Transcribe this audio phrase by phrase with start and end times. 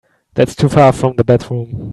[0.33, 1.89] That's too far from the bedroom.